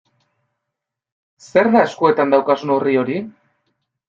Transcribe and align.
Zer 1.49 1.69
da 1.75 1.83
eskuetan 1.89 2.35
daukazun 2.37 2.75
orri 2.79 2.97
hori? 3.05 3.21